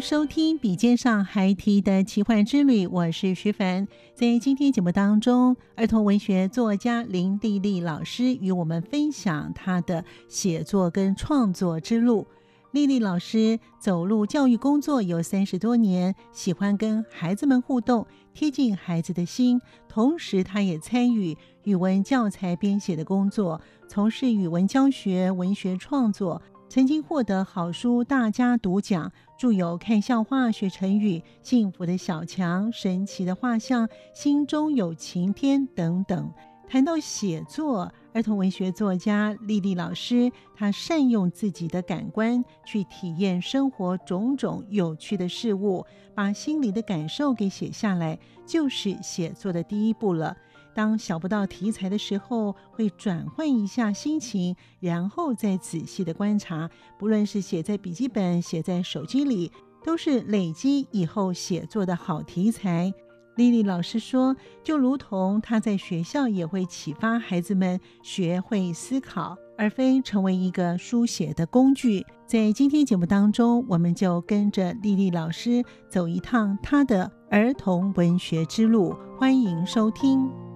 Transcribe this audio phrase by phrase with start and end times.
[0.00, 3.86] 收听《笔尖上孩提的奇幻之旅》，我是徐凡。
[4.14, 12.26] 在今天节目当中，儿童文学作家林丽丽老师与我们分享她的写作跟创作之路。
[12.70, 19.60] 丽丽老师走入教育工作有三十多年，喜欢跟孩子们互动，贴近孩子的心。
[19.88, 26.40] 同时，她也参与语文教材编写的工作，从事语文教学、文学创作。
[26.68, 36.30] 曾经获得好书大家读奖，著有《看笑话学成语》《幸福的小强》《神奇的画像》《心中有晴天》等等。
[36.68, 50.36] 谈到写作，儿童文学作家丽丽老师，她善用自己的感官去体验生活种种有趣的事物，把心里的感受给写下来，就是写作的第一步了。
[50.78, 56.70] 当想不到题材的时候，会转换一下心情，然后再仔细的观察。
[56.96, 59.50] 不论是写在笔记本、写在手机里，
[59.84, 62.94] 都是累积以后写作的好题材。
[63.34, 72.06] 丽丽老师说，就如同她在学校也会启发孩子们学会思考，而非成为一个书写的工具。
[72.24, 78.94] 在今天节目当中，我们就跟着丽丽老师走一趟她的儿童文学之路。
[79.18, 80.47] 欢迎收听。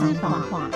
[0.00, 0.70] 私房话，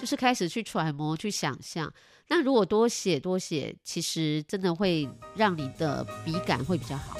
[0.00, 1.92] 就是开始去揣摩、去想象。
[2.28, 7.18] 那如果多写多写，其实真的会让你的笔感会比较好。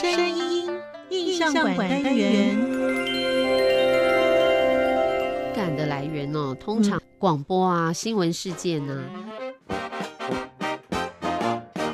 [0.00, 0.70] 声音
[1.10, 2.56] 印象馆单元，
[5.54, 9.04] 感的来源哦，通常广播啊、新闻事件呢。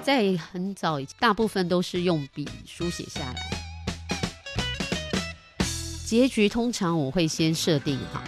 [0.04, 3.53] 在很早以前，大部分都是用笔书写下来。
[6.04, 8.22] 结局通常我会先设定好，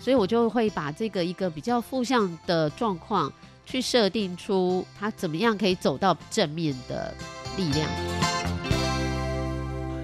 [0.00, 3.32] 所以我就会把这个一个比较负向的状况，
[3.64, 7.14] 去设定出他怎么样可以走到正面的
[7.56, 7.88] 力量。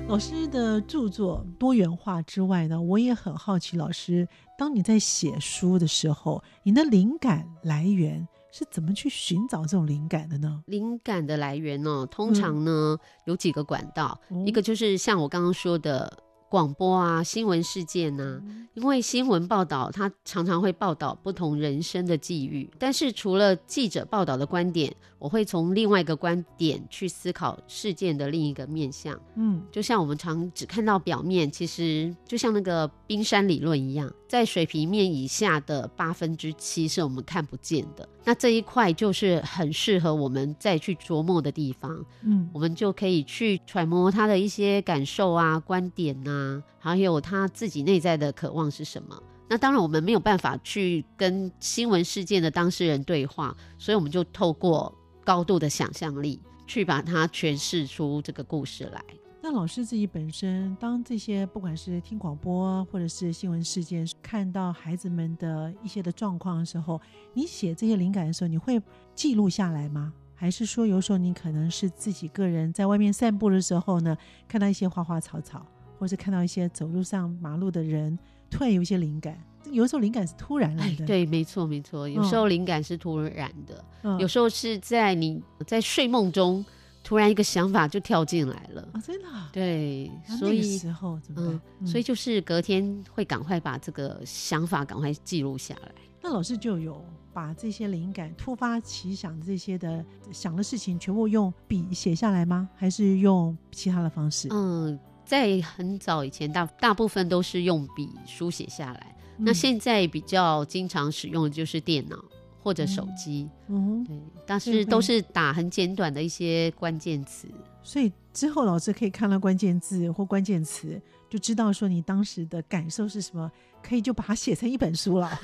[0.07, 10.63] 老师的著作多元化之外呢，我也很好奇，老师当你在写书的时候，你的灵感来源是怎么去寻找这种灵感的呢？
[10.67, 16.25] 灵感的来源呢，通常呢有几个管道，一个就是像我刚刚说的。
[16.51, 18.43] 广播啊，新闻事件呐，
[18.75, 22.69] 因为新闻报道，它常常会报道不同人生的际遇。
[22.77, 29.17] 但是除了记者报道的观点，我会从另外一个观点去思考事件的另一个面向。
[29.37, 38.09] 嗯，就像我们常只看到表面，其实就像那个冰山理论一样，在水平面以下的八分之七是我们看不见的。
[38.25, 42.05] 那这一块就是很适合我们再去琢磨的地方。
[42.23, 49.23] 嗯，我们就可以去揣摩他的一些感受啊、观点呐，还有他自己内在的渴望是什么。
[49.49, 54.95] 那当然，我们没有办法去跟新闻事件的当事人对话，所以我们就透过
[55.31, 59.01] 高度的想象力去把它诠释出这个故事来。
[59.41, 67.01] 那老师自己本身，当这些不管是听广播或者是新闻事件，看到孩子们的一些的状况的时候，
[67.33, 68.83] 你写这些灵感的时候，你会
[69.15, 70.13] 记录下来吗？
[70.35, 74.17] 还是说有时候你可能是自己个人在外面散步的时候呢，
[74.49, 75.65] 看到一些花花草草，
[75.97, 78.19] 或是看到一些走路上马路的人，
[78.51, 79.39] 突然有一些灵感。
[79.71, 82.09] 有时候灵感是突然来的，对，没错没错。
[82.09, 83.85] 有时候灵感是突然的，
[84.19, 86.65] 有时候是在你在睡梦中。
[87.03, 89.01] 突然一个想法就跳进来了啊！
[89.01, 90.09] 真的对，
[90.39, 95.93] 所以时候怎么嗯，所以就是隔天会赶快把这个想法赶快记录下来。
[96.21, 97.03] 那老师就有
[97.33, 102.69] 把这些灵感、突发奇想这些的想的事情，全部用笔写下来吗？
[102.77, 104.49] 还是用其他的方式？
[104.53, 109.17] 嗯，在很早以前，大大部分都是用笔书写下来。
[109.41, 112.17] 那现在比较经常使用的就是电脑
[112.63, 113.49] 或者手机。
[113.69, 114.17] 嗯，对，
[114.47, 117.49] 但是都是打很简短的一些关键词。
[117.83, 123.51] 所以之后老师可以看到关键字或关键词，就知道说你当时的感受是什么。
[123.83, 125.41] 可以就把它写成一本书了。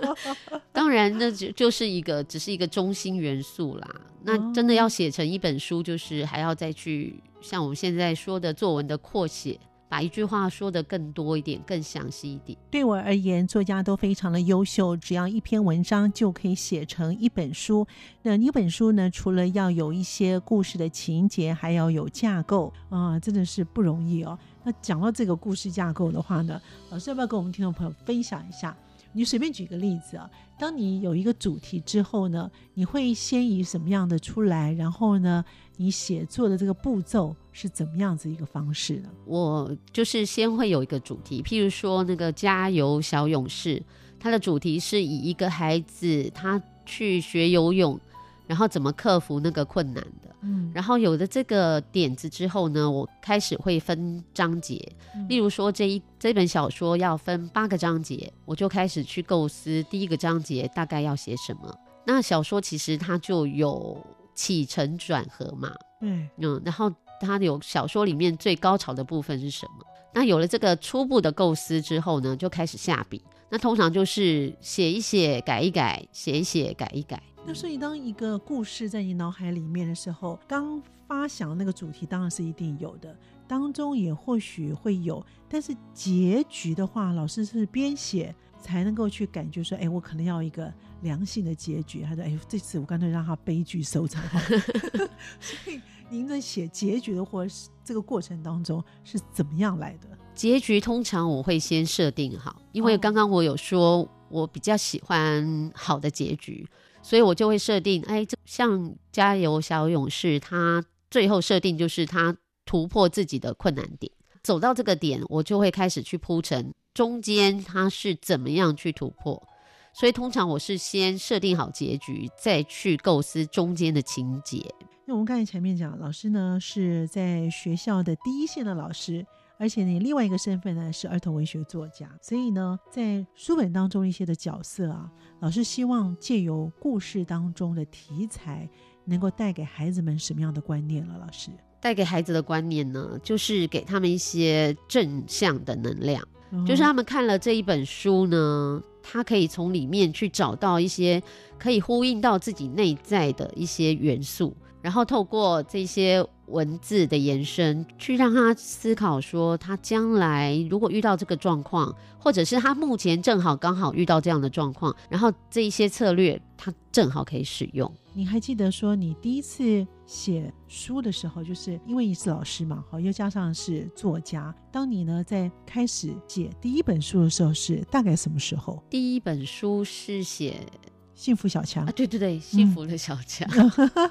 [0.72, 4.00] 当然，那就就是一个只是一个中心元素啦。
[4.22, 9.60] 那真的要写成一本书，就是还要再去像我们现在说的作文的扩写。
[9.94, 12.58] 把一句话说的更多一点，更详细一点。
[12.68, 17.86] 对我而言，作家都非常的优秀，只要一篇文章就可以写成一本书。
[18.22, 24.36] 那一本书呢，除了要有一些故事的情节，还要有架构啊，真的是不容易哦。
[24.64, 28.76] 那讲到这个故事架构的话呢，老师要不要跟我们听众朋友分享一下？
[29.14, 30.28] 你随便举个例子啊，
[30.58, 34.72] 当你有一个主题之后呢，你会先以什么样的出来？
[34.72, 35.44] 然后呢？
[35.76, 39.10] 你写作的这个步骤是怎么样子一个方式呢？
[39.24, 43.76] 我就是先会有一个主题，譬如说那个《加油小勇士》，
[44.20, 47.98] 它的主题是以一个孩子他去学游泳，
[48.46, 50.34] 然后怎么克服那个困难的。
[50.42, 54.80] 嗯，然后有了这个点子之后呢，我开始会分章节，
[55.28, 61.74] 例如说这一这本小说要分八个章节，我就开始去构思第一个章节大概要写什么。
[62.06, 63.96] 那小说其实它就有。
[64.36, 69.84] 起承转合嘛，嗯嗯，然后它有小说里面最高潮的部分是什么？
[70.12, 73.22] 那有了这个初步的构思之后呢，就开始下笔。
[73.48, 77.22] 那通常就是写一写，改一改，写一写，改一改。
[77.46, 83.14] 那所以当一个故事在你脑海里面的时候，刚发想那个主题当然是一定有的，
[83.46, 90.72] 当中也或许会有，但是结局的话，老师是边写才能够去感觉说，哎，我可能要一个。
[91.02, 94.22] 良性的结局，他说：“哎，这次我干脆让他悲剧收场。
[95.38, 100.08] ”所以您在写结局的或是这个过程当中是怎么样来的？
[100.34, 106.66] 结局通常我会先设定好，因为刚刚我有说我比较喜欢好的结局，
[107.04, 112.34] 所以我就会设定，哎，像加油小勇士，他最后设定就是他
[112.64, 114.10] 突破自己的困难点，
[114.42, 119.46] 走到这个点，我就会开始去铺陈中间他是怎么样去突破。
[119.92, 124.74] 所以通常我是先设定好结局，再去构思中间的情节。
[125.04, 129.26] 那我们刚才前面讲，老师呢是在学校的第一线的老师，
[129.58, 132.10] 而且你另外一个身份呢是儿童文学作家。
[132.20, 135.10] 所以呢，在书本当中一些的角色啊，
[135.40, 138.68] 老师希望借由故事当中的题材，
[139.04, 141.18] 能够带给孩子们什么样的观念了？
[141.18, 146.26] 老师带给孩子的观念呢，就是给他们一些正向的能量，
[146.66, 148.82] 就是他们看了这一本书呢。
[149.06, 151.22] 他可以从里面去找到一些
[151.58, 167.90] 可以呼应到自己内在的一些元素，然后透过这些文字的延伸，去让他思考说，他将来如果遇到这个状况，或者是他目前正好刚好遇到这样的状况，然后这一些策略他正好可以使用。
[168.12, 174.54] 你还记得说你第一次写书的时候，就是因为你是老师嘛，好，又加上是作家。
[174.70, 178.84] 当你呢在开始写第一本书的时候，是大概什么时候？
[178.90, 180.60] 第一本书是写
[181.14, 183.48] 《幸福小强》啊，对对对，《幸福的小强》。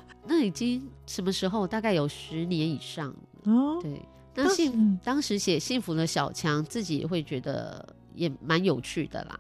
[0.26, 1.68] 那已经什么时候？
[1.68, 3.80] 大概有十年以上哦。
[3.82, 4.02] 对，
[4.36, 9.38] 那幸当时写《幸福的小强》，自己会觉得也蛮有趣的啦，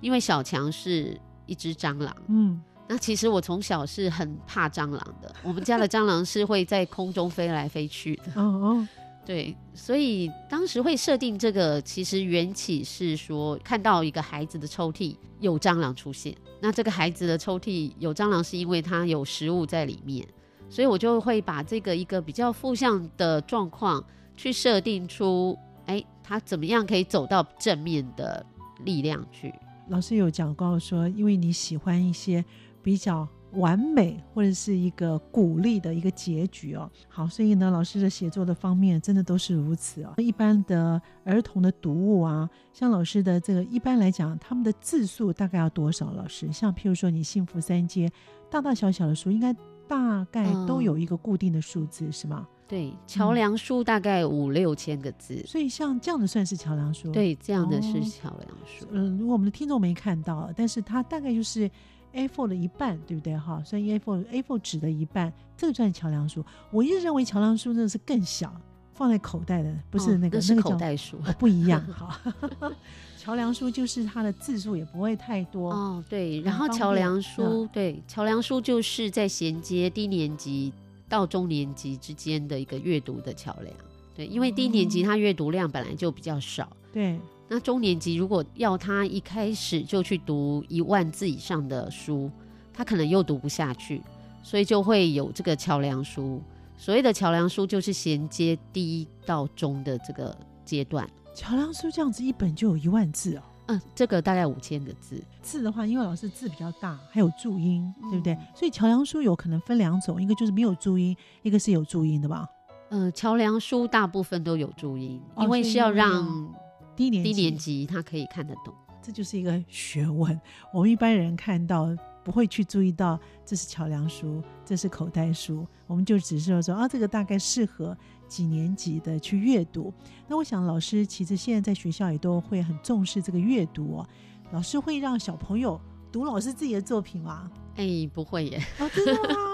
[0.00, 2.14] 因为小强是一只蟑螂。
[2.28, 2.60] 嗯。
[2.86, 8.24] 那其实我从小是很怕蟑螂的，我们家的蟑螂是会在空中飞来飞去的。
[8.34, 8.88] 哦哦，
[9.24, 20.26] 对，所以当时会设定这个，其实缘起是说看到一个孩子的抽屉有蟑螂出现，那这个孩子的抽屉有蟑螂是因为他有食物在里面，
[20.68, 24.04] 所以我就会把这个一个比较负向的状况
[24.36, 28.44] 去设定出，哎，他怎么样可以走到正面的
[28.84, 29.54] 力量去？
[29.88, 32.44] 老师有讲过说，因为你喜欢一些。
[32.84, 36.90] 比较完美或者是一个鼓励的一个结局哦。
[37.08, 40.14] 好，所以呢，老师的写作的方面真的都是如此哦。
[40.18, 46.12] 一般的儿童的读物啊，像老师的这个，一般来讲，他们的字数大概要多少？
[46.12, 48.10] 老师，像譬如说你幸福三阶，
[48.50, 49.54] 大大小小的书，应该
[49.88, 52.46] 大概都有一个固定的数字，是吗？
[52.66, 55.42] 对，桥梁书大概五六千个字。
[55.46, 57.10] 所以像这样的算是桥梁书？
[57.10, 58.86] 对，这样的是桥梁书。
[58.90, 61.70] 嗯，如果我们的听众没看到，但是它大概就是。
[62.14, 63.36] A4 的一半，对不对？
[63.36, 66.44] 哈，算 A4 A4 纸的一半，这个算桥梁书。
[66.70, 68.54] 我一直认为桥梁书真的是更小，
[68.92, 71.80] 放在口袋的，不是那个，那个口袋书，不一样。
[71.92, 72.20] 哈，
[73.18, 76.04] 桥梁书就是它的字数也不会太多哦。
[76.08, 80.72] 对，然后桥梁书，对，桥梁书就是在衔接低年级
[81.08, 83.74] 到中年级之间的一个阅读的桥梁。
[84.14, 86.68] 对，因为低年级他阅读量本来就比较少。
[86.92, 92.30] 对，那中年级如果要他一开始就去读一万字以上的书，
[92.72, 94.02] 他可能又读不下去，
[94.42, 96.42] 所以就会有这个桥梁书。
[96.76, 101.08] 所谓的桥梁书就是衔接第一到中的这个阶段。
[101.34, 103.42] 桥梁书这样子一本就有一万字哦。
[103.66, 105.22] 嗯，这个大概五千个字。
[105.40, 108.36] 字的话，因为老师字比较大，还有注音，对不对？
[108.54, 112.46] 所以桥梁书有可能分两种，一个就是没有注音，一个是有注音的吧？
[112.90, 116.54] 嗯，桥梁书大部分都有注音，因为是要让
[116.96, 118.74] 低年低年级他可以看得懂。
[119.02, 120.40] 这就是一个学问。
[120.72, 121.94] 我们一般人看到。
[122.24, 127.94] 不会去注意到这是桥梁书，这是口袋书，我们就只是说啊，这个大概适合
[128.26, 129.92] 几年级的去阅读。
[130.26, 134.08] 那我想老师其实现在在学校也都会很重视这个阅读哦。
[134.52, 135.78] 老师会让小朋友
[136.10, 137.50] 读老师自己的作品吗？
[137.76, 138.58] 哎，不会耶。
[138.78, 139.53] 哦，真的吗？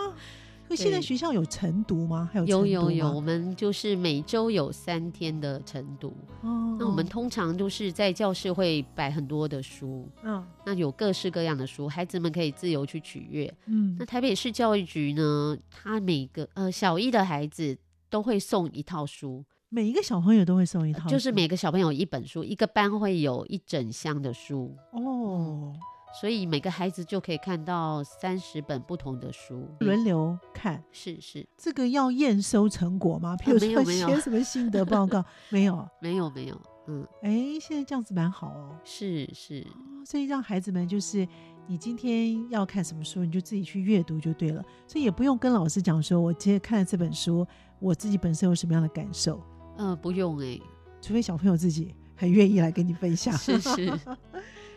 [0.76, 2.28] 现在学校有晨读吗？
[2.32, 6.08] 还有有有有，我们就是每周有三天的晨读。
[6.42, 10.08] 哦，那我们通常都是在教室会摆很多的书。
[10.22, 13.52] 嗯，那有各式各样的书，孩子们可以自由去取阅。
[13.66, 17.76] 嗯，那台北市教育局呢，他每个呃小一的孩子
[18.08, 24.74] 都会送一套书，每一个小朋友都会送一套，就是每个小朋友一本书，一个班会有一整箱的书。
[24.92, 25.74] 哦。
[26.12, 30.82] 所以每个孩子就可以看到三十本不同的书，轮流看。
[30.90, 33.36] 是是，这个要验收成果吗？
[33.36, 35.24] 譬如说写什么心得报告？
[35.50, 36.60] 没有，没有，没有。
[36.88, 38.76] 嗯，哎，现在这样子蛮好哦。
[38.82, 39.64] 是是，
[40.04, 41.26] 所以让孩子们就是，
[41.68, 44.60] 你今天要看什么书，你就自己去阅读就对了。
[44.88, 47.46] 所以也不用跟老师讲说，我今天看了这本书，
[47.78, 49.40] 我自己本身有什么样的感受。
[49.78, 50.58] 嗯，不用哎，
[51.00, 53.32] 除非小朋友自己很愿意来跟你分享。
[53.38, 53.92] 是是。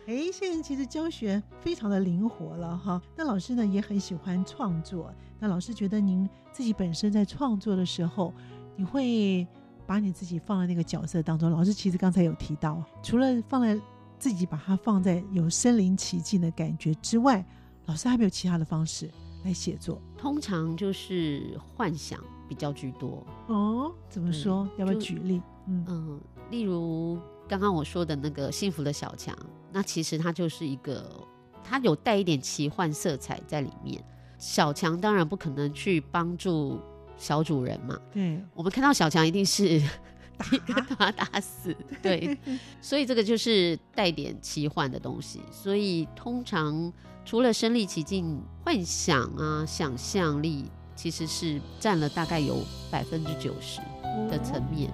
[0.06, 3.02] 哎，现在其实教学非常的灵活了哈。
[3.16, 5.14] 那老师呢也很喜欢创作。
[5.40, 8.34] 那老师觉得您自己本身在创作的时候，
[8.76, 9.48] 你会
[9.86, 11.50] 把你自己放在那个角色当中。
[11.50, 13.80] 老师其实刚才有提到，除了放在
[14.20, 17.46] 自己把它放在有身临其境的感觉之外，
[17.86, 19.10] 老师还没有其他的方式
[19.46, 20.02] 来写作。
[20.18, 22.20] 通常就是幻想
[22.50, 23.26] 比较居多。
[23.48, 24.68] 哦，怎么说？
[24.78, 25.42] 要不要举例？
[25.68, 27.18] 嗯嗯，例如。
[27.46, 29.38] 刚刚我说的那个幸福的小强，
[29.74, 31.04] 那其实它就是一个，
[31.64, 34.02] 它有带一点奇幻色彩在里面。
[34.38, 36.80] 小强当然不可能去帮助
[37.18, 39.82] 小主人嘛，对，我们看到小强一定是
[40.68, 42.38] 把他打死，对，
[42.82, 45.42] 所以这个就是带点奇幻的东西。
[45.50, 46.92] 所以通常
[47.24, 50.66] 除了身临其境、幻想啊、想象力，
[50.96, 52.62] 其实是占了大概有
[52.92, 53.80] 百分之九十
[54.30, 54.92] 的层面。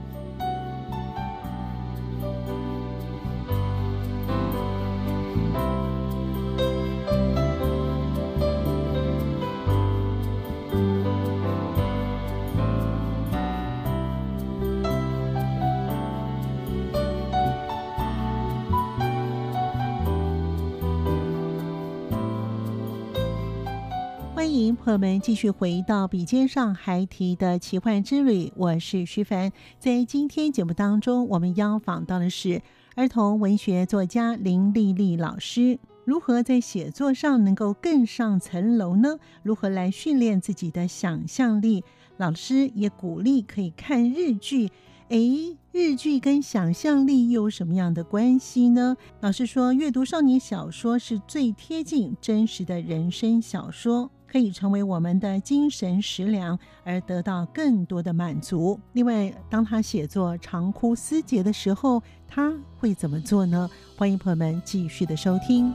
[24.90, 29.52] 朋友们，继续回到笔尖上还提的奇幻之旅，我是徐凡。
[29.78, 32.60] 在今天节目当中，我们邀访到的是
[32.96, 35.78] 儿童文学作家林丽丽老师。
[36.06, 39.20] 如何在写作上能够更上层楼呢？
[39.44, 41.84] 如何来训练自己的想象力？
[42.18, 44.72] 老师也鼓励可以看日剧。
[45.10, 48.98] 诶，日剧跟想象力又有什么样的关系呢？
[49.20, 54.10] 老师说，阅读少年小说是最贴近真实的人生小说。
[54.32, 58.80] 可以成为我们的精神食粮，而得到更多的满足。
[58.94, 63.68] 另外，当他写作长哭思竭的时候，他会怎么做呢？
[63.98, 65.74] 欢迎朋友们继续的收听。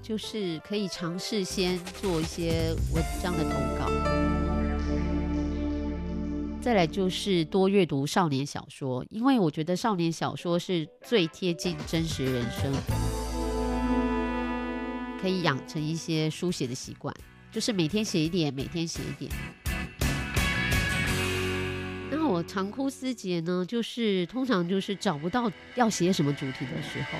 [0.00, 3.90] 就是可以尝试先做一些文章的投稿，
[6.60, 12.72] 再来就是多阅读少年小说，因为我觉得少年小说是最贴近真实人生。
[15.24, 17.14] 可以养成一些书写的习惯，
[17.50, 19.32] 就是每天写一点，每天写一点。
[22.10, 27.18] 那我长哭思竭呢，就是通常就是找不到要写什么主题的时候。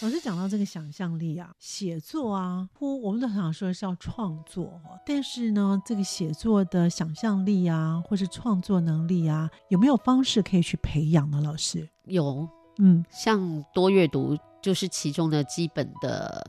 [0.00, 11.40] 老师讲到这个想象力啊，写作啊，呼，我们都很想说是要创作，但是呢，这个写作的想象力啊，或是创作能力啊，有没有方式可以去培养呢？
[11.40, 12.48] 老师有，
[12.80, 14.36] 嗯，像多阅读。
[14.62, 16.42] 就是其中的基本的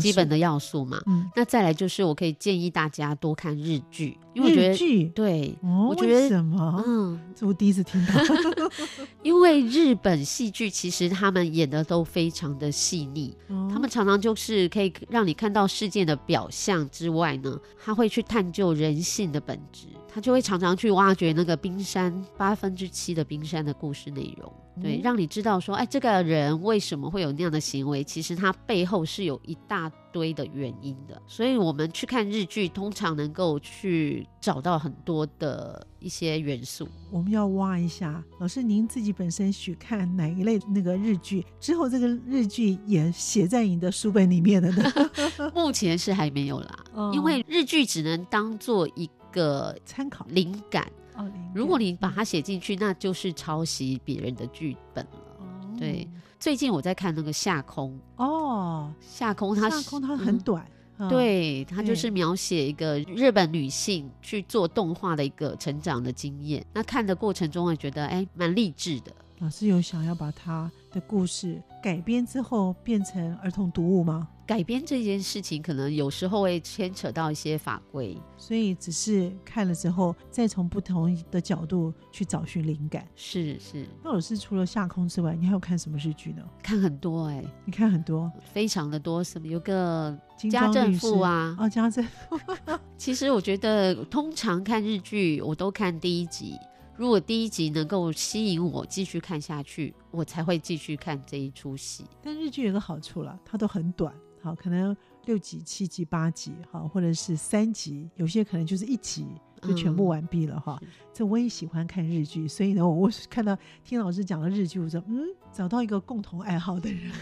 [0.00, 1.00] 基本的要素嘛。
[1.06, 6.82] 嗯，那再来就是我可以建议大家多看日剧，因为我觉得对，哦，我觉得什么？
[6.86, 8.12] 嗯， 这我第一次听到。
[9.22, 36.88] 因为日本戏剧其实他们演的都非常的细腻，哦他们常常就是可以让你看到事件的表象之外呢，他会去探究人性的本质，他就会常常去挖掘那个冰山八分之七的冰山的故事内容，对，嗯让你知道说，哎，这个人为什么会有那样的行为，其实他背后是有一大堆的原因的，所以我们去看日剧，通常能够去找到很多的一些元素。
[37.10, 41.44] 我们要挖一下，老师您自己本身许看哪一类那个日剧？
[41.60, 44.92] 之后这个日剧也写在你的书本里面的呢？
[45.54, 49.08] 目前是还没有啦，哦因为日剧只能当做一
[49.38, 50.26] 个参考。
[50.30, 55.20] 灵感，哦，如果你把它写进去，那就是抄袭别人的剧本了。
[55.38, 55.44] 哦。
[55.78, 56.08] 对
[56.40, 60.38] 最近我在看那个《夏空》，哦，《夏空》它是夏空它很嗯。
[60.40, 66.64] 短，嗯，对，它就是描写一个日本女性去做动画的一个成长的经验。
[66.72, 69.12] 那看的过程中，会觉得哎，蛮励志的。
[69.40, 74.28] 老师有想要把他的故事改编之后变成儿童读物吗？
[74.44, 78.16] 改编这件事情，可能有时候会牵扯到一些法规。
[78.36, 83.06] 所以只是看了之后，再从不同的角度去找寻灵感。
[83.14, 86.42] 是是，那老师除了下空之外，你还有看什么日剧呢？
[86.62, 89.22] 看很多哎、你看很多非常的多。
[89.22, 90.18] 什么有个
[90.50, 92.04] 家政妇啊哦，家政
[92.96, 96.56] 其实我觉得，通常看日剧，我都看第一集。
[96.98, 102.04] 如果第一集能够吸引我继续看下去，我才会继续看这一出戏。
[102.20, 104.12] 但日剧有个好处啦，它都很短，
[104.42, 104.94] 好，可能
[105.26, 109.24] 六集、七集、八集，好，或者是三集，有些可能就是一集
[109.62, 110.76] 就全部嗯完毕了哈。
[110.82, 117.12] 是这我也喜欢看日剧，所以呢，我我看到听老师讲了日剧，我说嗯，找到一个共同爱好的人。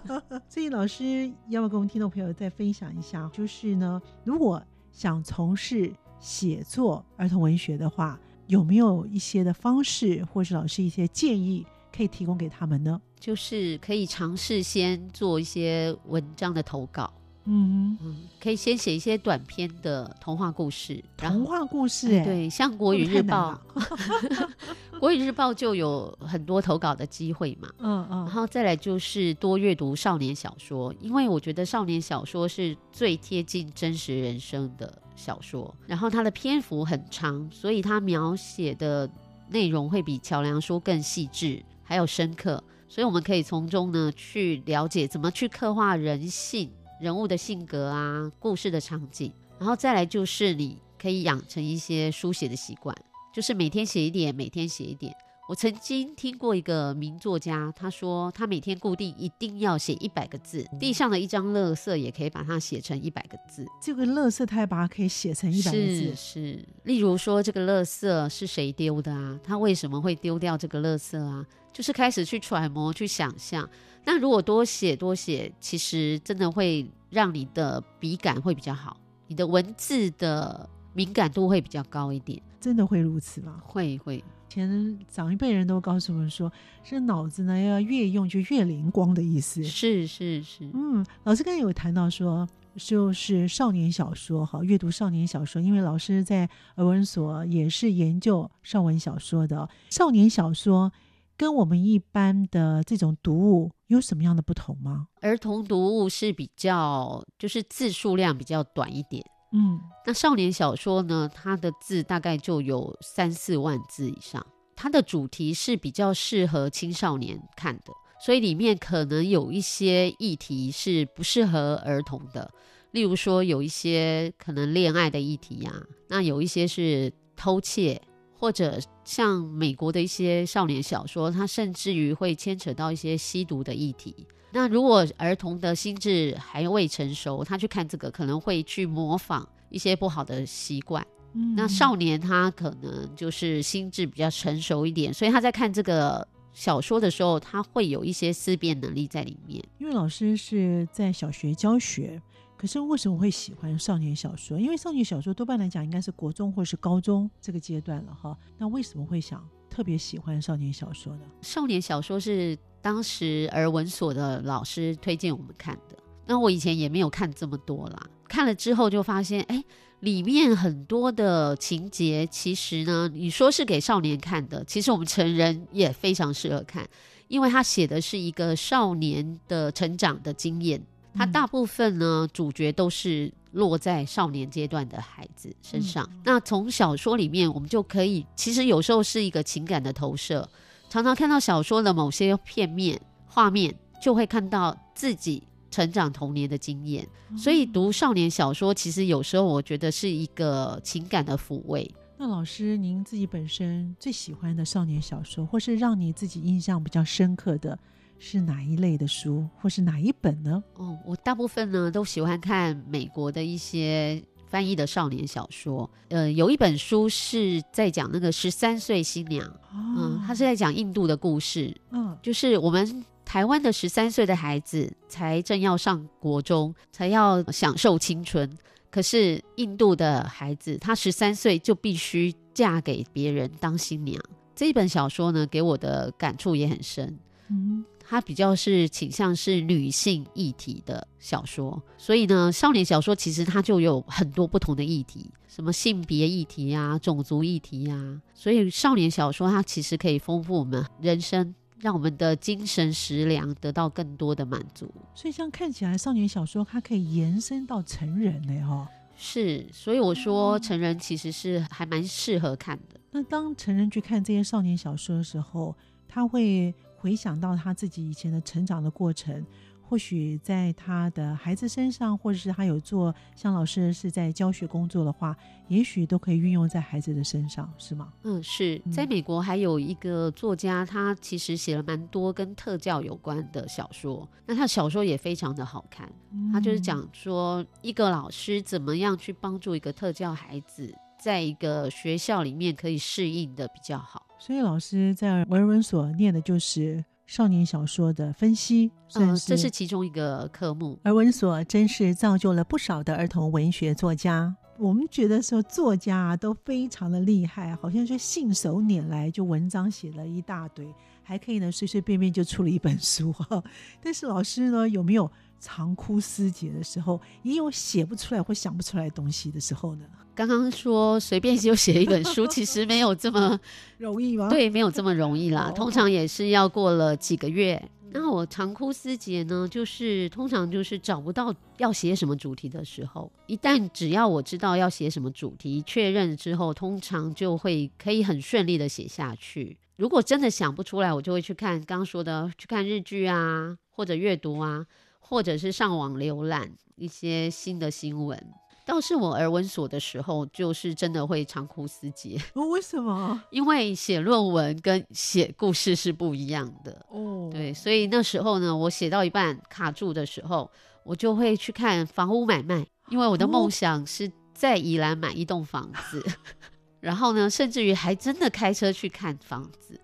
[0.48, 3.28] 所以老师要不要跟我们听众朋友再分享一下？
[3.34, 13.00] 就是呢，如果想从事写作儿童文学的话，有没有一些的方式，或是老师一些建议可以提供给他们呢？
[13.18, 17.12] 就是可以尝试先做一些文章的投稿，
[17.44, 23.58] 嗯嗯，可以先写一些短篇的童话故事，然后童话故事、哎，哎对，像国语日报，
[25.00, 27.68] 国语日报就有很多投稿的机会嘛。
[27.78, 39.10] 嗯嗯，然后再来就是多阅读少年小说，因为我觉得少年小说是最贴近真实人生的小说，然后它的篇幅很长，所以它描写的
[39.48, 52.94] 内容会比桥梁书更细致，还有深刻，所以我们可以从中呢去了解怎么去刻画人性、人物的性格啊、故事的场景，然后再来就是你可以养成一些书写的习惯，
[53.32, 55.14] 就是每天写一点，每天写一点。
[55.48, 63.64] 我曾经听过一个名作家，他说他每天固定一定要写一百个字，地上的一张垃圾也可以把它写成一百个字。
[63.80, 69.38] 这个乐色他也把它可以写成一百个是字，是，例如说这个垃圾是谁丢的啊？
[69.44, 71.46] 他为什么会丢掉这个垃圾啊？
[71.72, 73.68] 就是开始去揣摩、去想象。
[74.04, 78.96] 那如果多写多写，其实真的会让你的笔感会比较好，
[79.28, 82.42] 你的文字的敏感度会比较高一点。
[82.60, 83.60] 真的会如此吗？
[83.64, 84.24] 会会，
[84.56, 86.50] 前长一辈人都告诉我们说，
[86.82, 89.62] 这脑子呢要越用就越灵光的意思。
[89.62, 99.68] 是是是，嗯，老师刚才有谈到说，就是少年小说哈，阅读少年小说，因为老师在儿文所也是研究少文小说的。
[99.90, 100.90] 少年小说
[101.36, 105.08] 跟我们一般的这种读物有什么样的不同吗？
[105.20, 109.22] 儿童读物是比较就是字数量比较短一点。
[109.52, 122.50] 嗯，那少年小说呢，它的字大概就有三四万字以上，它的主题是比较适合青少年看的，所以里面可能有一些议题是不适合儿童的，
[122.90, 125.72] 例如说有一些可能恋爱的议题呀、
[126.08, 128.02] 那有一些是偷窃，
[128.38, 134.26] 或者像美国的一些少年小说，它甚至于会牵扯到一些吸毒的议题。
[134.56, 141.06] 那如果儿童的心智还未成熟，他去看这个可能会去模仿一些不好的习惯。
[141.34, 149.62] 嗯那少年他可能就是心智比较成熟一点，所以他在看这个小说的时候，他会有一些思辨能力在里面。
[149.76, 152.18] 因为老师是在小学教学，
[152.56, 154.58] 可是为什么会喜欢少年小说？
[154.58, 158.34] 因为少年小说多半来讲应该是国中或是高中这个阶段了哈。
[158.56, 161.24] 那为什么会想特别喜欢少年小说呢？
[161.42, 165.98] 少年小说是当时儿文所的老师推荐我们看的。
[166.24, 169.60] 那我以前也没有看这么多啦，看了之后就发现，哎，
[169.98, 176.88] 里面很多的情节，其实呢，你说是给少年看的，其实我们成人也非常适合看，
[177.26, 180.80] 因为他写的是一个少年的成长的经验。
[181.12, 186.08] 他大部分呢主角都是落在少年阶段的孩子身上。
[186.24, 190.48] 那从小说里面，我们就可以，其实有时候是一个情感的投射，
[190.96, 197.06] 常常看到小说的某些片面画面，就会看到自己成长童年的经验。
[197.36, 201.94] 所以读少年小说，其实有时候我觉得是一个情感的抚慰。
[202.16, 207.78] 那老师，您自己本身最喜欢的少年小说，或是让你自己印象比较深刻的
[208.18, 210.64] 是哪一类的书，或是哪一本呢？
[210.76, 215.88] 哦，我大部分呢都喜欢看美国的一些翻译的少年小说。
[216.08, 228.48] 呃，有一本书是在讲那个十三岁新娘，嗯，他是在讲印度的故事，嗯，就是我们台湾的十三岁的孩子才正要上国中，才要享受青春。
[228.88, 234.18] 可是印度的孩子，他十三岁就必须嫁给别人当新娘。
[234.54, 237.18] 这一本小说呢，给我的感触也很深。
[237.48, 248.20] 嗯，它比较是倾向是女性议题的小说，所以呢，少年小说其实它就有很多不同的议题，什么性别议题啊、种族议题啊。
[248.34, 251.54] 所以少年小说它其实可以丰富我们人生。
[251.78, 258.88] 让我们的精神食粮得到更多的满足，所以像看起来少年小说，它可以延伸到成人嘞，哈。
[259.14, 262.98] 是，所以我说成人其实是还蛮适合看的。
[263.10, 265.76] 那当成人去看这些少年小说的时候，
[266.08, 266.74] 他会
[267.06, 269.46] 回想到他自己以前的成长的过程。
[269.88, 275.36] 或许在他的孩子身上，或者是他有做像老师是在教学工作的话，
[275.68, 278.12] 也许都可以运用在孩子的身上，是吗？
[278.24, 286.12] 嗯，是在美国还有一个作家，他其实写了蛮多跟特教有关的小说，那他小说也非常的好看。
[286.52, 294.25] 他就是讲说一个老师怎么样去帮助一个特教孩子，在一个学校里面可以适应的比较好。
[294.38, 297.04] 所以老师在文文所念的就是。
[297.28, 300.96] 少年小说的分析，嗯，这是其中一个科目。
[301.02, 304.54] 而文所真是造就了不少的儿童文学作家。
[304.78, 310.86] 我们觉得说作家啊都非常的厉害，好像是信手拈来就文章写了一大堆，
[311.26, 313.62] 还可以呢随随便便就出了一本书哈。
[314.00, 320.04] 但是老师呢有没有长哭思竭的时候，也有写不出来或想不出来东西的时候呢？
[320.36, 323.58] 刚刚说随便就写一本书， 其实没有这么
[323.98, 324.48] 容易吗？
[324.48, 325.72] 对，没有这么容易啦。
[325.74, 327.82] 通常也是要过了几个月。
[328.12, 333.30] 那我长哭思竭呢，就是通常就是找不到要写什么主题的时候。
[333.46, 339.76] 一旦只要我知道要写什么主题，确认之后，通常就会可以很顺利的写下去。
[339.96, 344.86] 如果真的想不出来，我就会去看刚刚说的，去看日剧啊，或者阅读啊，
[345.18, 348.38] 或者是上网浏览一些新的新闻。
[348.84, 352.40] 倒是我儿文所的时候，就是真的会长哭思竭。
[352.54, 353.42] 哦，为什么？
[353.50, 357.04] 因为写论文跟写故事是不一样的。
[357.08, 360.70] 哦，对，所以那时候呢，我写到一半卡住的时候，
[361.02, 366.24] 我就会去看房屋买卖，因为我的梦想是在宜兰买一栋房子。
[367.06, 370.00] 然后呢，甚至于还真的开车去看房子。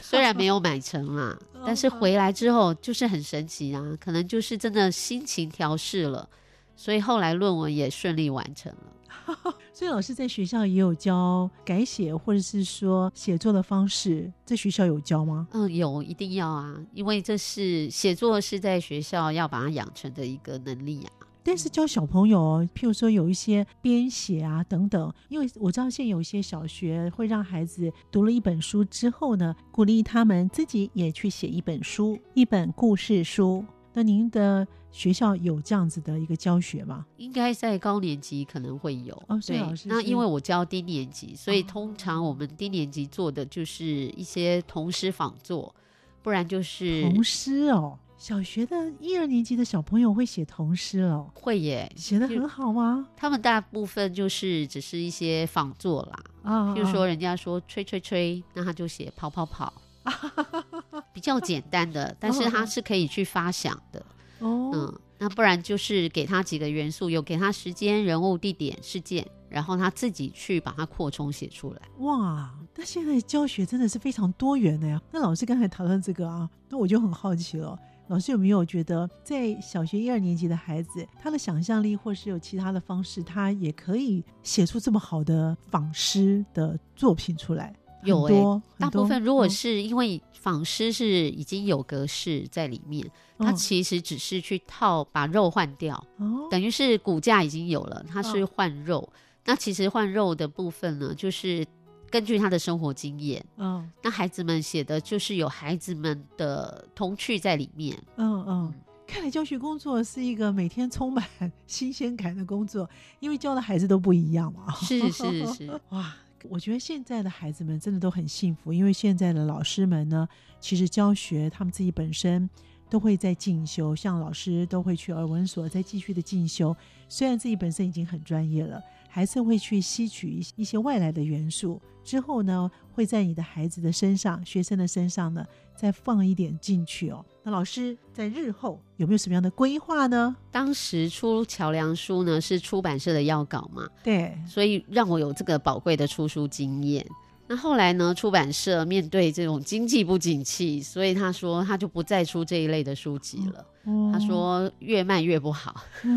[0.00, 6.28] 虽然没有买成啦， 但是回来之后就是很神奇啊，可能就是真的心情调试了。
[6.76, 9.54] 所以后来论文也顺利完成了。
[9.74, 15.48] 所以老师在学校也有教改写或者是说写作的方式，在学校有教吗？
[15.50, 21.19] 嗯，有，一定要啊，因为这是写作是在学校要把它养成的一个能力啊。
[21.42, 33.64] 但是教小朋友，譬如说有一些编写啊等等，因为我知道现在有一些小学会让孩子读了一本书之后呢，鼓励他们自己也去写一本书，一本故事书。
[33.92, 37.04] 那您的学校有这样子的一个教学吗？
[37.16, 39.12] 应该在高年级可能会有。
[39.26, 45.74] 哦，对，那因为我教低年级，所以通常我们低年级做的就是一些童诗仿作，
[46.22, 47.98] 不然就是童诗哦。
[48.20, 53.08] 小学的一二年级的小朋友会写童诗哦，会耶，写的很好吗？
[53.16, 59.72] 他们大部分就是只是一些仿作啦，啊，譬如说人家说吹吹吹，那他就写跑跑跑。
[61.14, 64.04] 比较简单的， 但是他是可以去发想的。
[64.40, 71.80] 哦，嗯，那不然就是给他几个元素，有给他时间、人物、地点、事件，然后他自己去把它扩充写出来。
[72.00, 75.00] 哇，那现在教学真的是非常多元的呀。
[75.10, 77.78] 那老师刚才讨论这个啊，那我就很好奇了。
[78.10, 87.72] 老师有没有觉得，在小学一二年级的孩子，他的想象力或是有其他的方式，他也可以写出这么好的仿诗的作品出来？
[88.02, 96.04] 有诶，大部分如果是因为仿诗是已经有格式在里面，它其实只是去套把肉换掉，
[96.50, 99.08] 等于是骨架已经有了，它是换肉。
[99.44, 101.64] 那其实换肉的部分呢，就是
[102.10, 108.74] 根据他的生活经验，嗯，那孩子们写的就是有孩子们的童趣在里面，嗯嗯。
[109.06, 111.24] 看来教学工作是一个每天充满
[111.66, 114.72] 新鲜感的工作， 因为教的孩子都不一样嘛。
[114.74, 116.14] 是是是， 哇！
[116.48, 120.26] 我觉得现在的孩子们真的都很幸福，因为现在的老师们呢，
[120.60, 122.48] 其实教学他们自己本身
[122.90, 126.76] 都会在进修，像老师都会去耳闻所再继续的进修，
[127.08, 128.82] 虽然自己本身已经很专业了。
[129.12, 137.24] 还是会去吸取一些外来的元素，之后呢，会在你的孩子的身上、学生的身上呢，再放一点进去哦。
[137.42, 140.36] 那老师在日后有没有什么样的规划呢？
[140.52, 143.84] 当时出桥梁书呢，是出版社的要稿嘛？
[144.04, 147.04] 对，所以让我有这个宝贵的出书经验。
[147.50, 153.66] 那后来呢，出版社面对这种经济不景气，所以他说他就不再出这一类的书籍了。
[154.12, 155.74] 他说越卖越不好，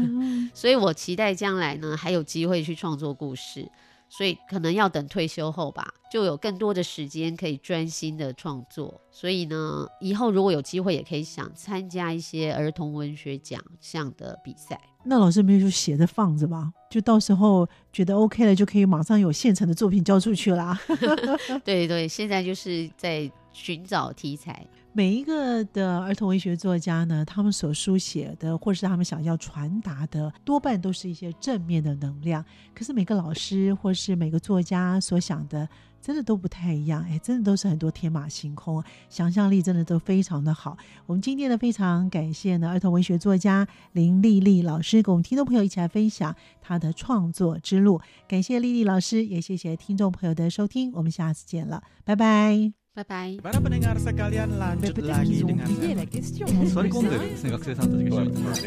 [0.53, 3.67] 所以我期待将来呢还有机会去创作故事，
[4.15, 9.01] 所以可能要等退休后吧，就有更多的时间可以专心的创作。
[9.09, 14.79] 所以呢，以后如果有机会，也可以想参加一些儿童文学奖项的比赛。
[15.03, 16.71] 那老师没有就写着放着吧？
[16.91, 20.79] 就到时候觉得 OK 了，就可以马上有现成的作品交出去啦。
[21.65, 24.63] 对对，现在就是在寻找题材。
[24.95, 32.45] 每一个的儿童文学作家呢，他们所书写的，或是他们想要传达的，多半都是一些正面的能量。
[32.75, 35.67] 可是每个老师或是每个作家所想的，
[35.99, 37.03] 真的都不太一样。
[37.09, 40.77] 哎，真的都是很多天马行空，想象力真的都非常的好。
[41.07, 47.99] 我们今天呢，非常感谢呢儿童文学作家林丽丽老师，跟我们听众朋友一起来分享她的创作之路。
[48.27, 50.91] 感谢丽丽老师，也谢谢听众朋友的收听。
[50.93, 52.82] 我们下次见了，拜拜。
[52.94, 53.38] 拜拜。
[53.42, 55.68] Para pendengar sekalian lanjut lagi dengan
[56.66, 58.58] Sorry konder,学生さんたちが喋ってます。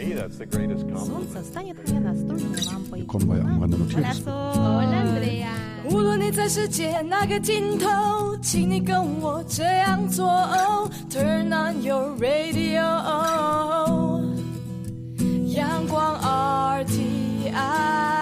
[3.07, 4.23] Komba ya, mwana no cheers.
[4.23, 5.51] Hola Andrea。
[5.89, 10.25] 无论你在世界哪个尽头，请你跟我这样做。
[11.09, 12.81] Turn on your radio，
[15.47, 16.15] 阳光
[16.85, 18.14] RTI。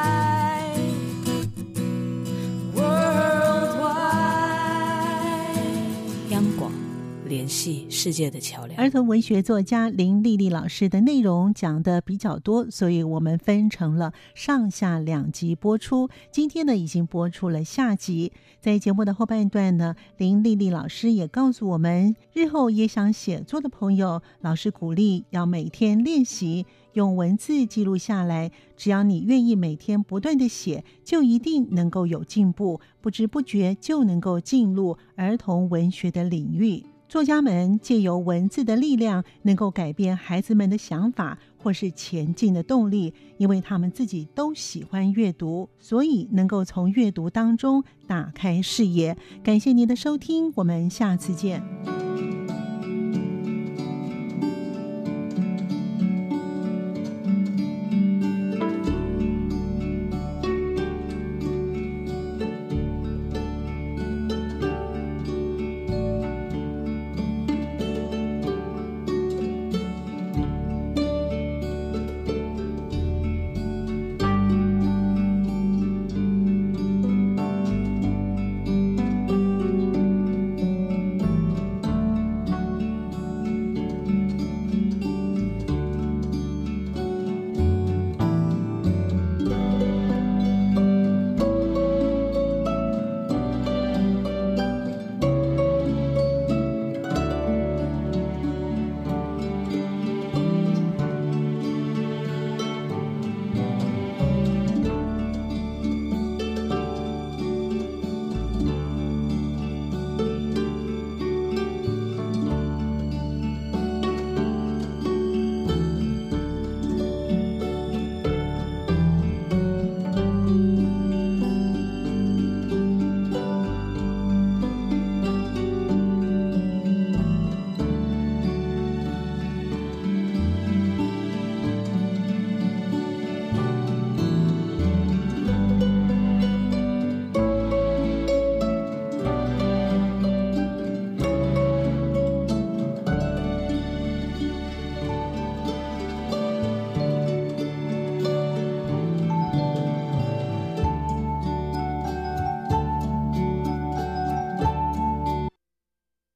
[7.45, 8.81] 联系世界的桥梁。
[8.81, 16.09] 儿童文学作家林丽丽老师的内容讲的比较多，所以我们分成了上下两集播出。
[16.33, 18.33] 今天呢，已经播出了下集。
[18.63, 28.51] 在节目的后半段呢，林丽丽老师也告诉我们，日后也想写作的朋友，老师鼓励要每天练习用文字记录下来。
[28.75, 36.83] 只要你愿意每天不断的写，就一定能够有进步，不知不觉就能够进入儿童文学的领域。
[37.15, 49.17] 作家们借由文字的力量，能够改变孩子们的想法，或是前进的动力，因为他们自己都喜欢阅读，所以能够从阅读当中打开视野。
[49.45, 51.63] 感谢您的收听，我们下次见。